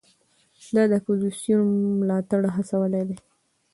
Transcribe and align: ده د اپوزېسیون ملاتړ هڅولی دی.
ده 0.73 0.83
د 0.89 0.93
اپوزېسیون 0.99 1.67
ملاتړ 1.99 2.41
هڅولی 2.55 3.03
دی. 3.09 3.17